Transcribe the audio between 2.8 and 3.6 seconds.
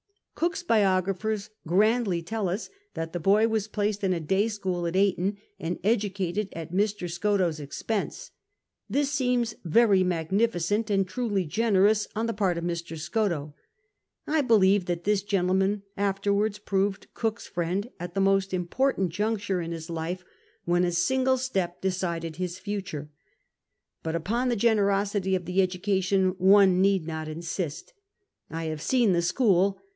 that the boy